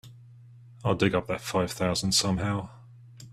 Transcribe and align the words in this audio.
I'll 0.83 0.95
dig 0.95 1.13
up 1.13 1.27
that 1.27 1.41
five 1.41 1.71
thousand 1.71 2.13
somehow. 2.13 2.71